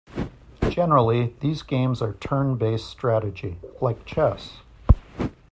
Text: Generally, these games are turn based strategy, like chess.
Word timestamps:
Generally, 0.67 1.35
these 1.41 1.61
games 1.61 2.01
are 2.01 2.15
turn 2.15 2.55
based 2.55 2.87
strategy, 2.89 3.59
like 3.81 4.03
chess. 4.03 4.53